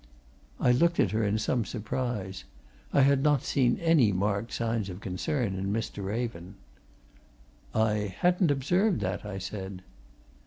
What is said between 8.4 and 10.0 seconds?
observed that," I said.